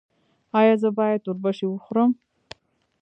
ایا 0.59 0.73
زه 0.81 0.89
باید 0.97 1.21
اوربشې 1.29 1.67
وخورم؟ 1.69 2.11